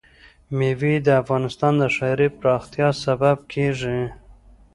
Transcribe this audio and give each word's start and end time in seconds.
مېوې 0.57 0.95
د 1.05 1.07
افغانستان 1.21 1.73
د 1.81 1.83
ښاري 1.95 2.27
پراختیا 2.39 2.87
سبب 3.03 3.37
کېږي. 3.53 3.99